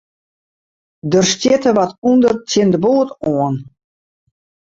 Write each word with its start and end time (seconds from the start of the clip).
Der 1.11 1.23
stjitte 1.31 1.71
wat 1.77 1.91
ûnder 2.09 2.35
tsjin 2.47 2.69
de 2.73 2.79
boat 2.83 3.09
oan. 3.31 3.55